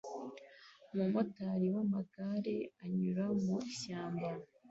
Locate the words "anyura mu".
2.83-3.55